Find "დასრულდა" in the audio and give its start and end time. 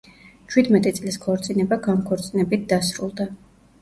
2.73-3.29